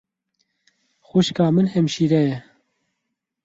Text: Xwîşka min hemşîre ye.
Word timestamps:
Xwîşka 1.07 1.47
min 1.55 1.67
hemşîre 1.73 2.21
ye. 2.27 2.37